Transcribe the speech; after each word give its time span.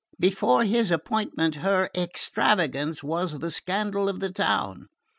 Before 0.19 0.63
his 0.63 0.89
appointment 0.89 1.53
her 1.57 1.87
extravagance 1.95 3.03
was 3.03 3.37
the 3.37 3.51
scandal 3.51 4.09
of 4.09 4.19
the 4.19 4.31
town. 4.31 4.87